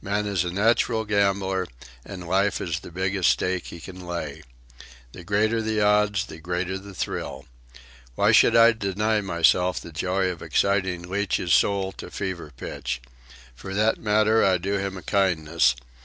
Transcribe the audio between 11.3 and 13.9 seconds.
soul to fever pitch? For